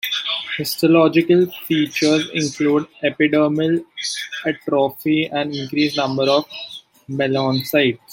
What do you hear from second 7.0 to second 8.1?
melanocytes.